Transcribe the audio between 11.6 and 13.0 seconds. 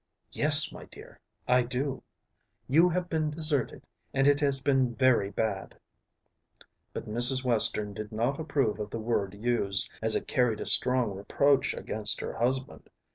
against her husband.